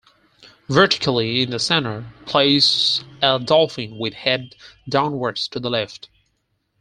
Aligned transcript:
Vertically 0.67 1.43
in 1.43 1.51
the 1.51 1.59
centre, 1.59 2.11
place 2.25 3.03
a 3.21 3.37
Dolphin 3.37 3.99
with 3.99 4.15
head 4.15 4.55
downwards 4.89 5.47
to 5.49 5.59
the 5.59 5.69
left. 5.69 6.09